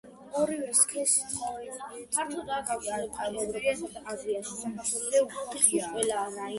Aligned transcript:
ორივე 0.43 0.69
სქესის 0.79 1.27
ცხოველის 1.33 1.83
ბეწვი 1.83 2.47
რუხი 2.49 2.97
ან 2.97 3.07
ყავისფერია, 3.19 4.45
დრუნჩზე 4.51 5.27
უფრო 5.27 5.65
ღიაა. 5.65 6.47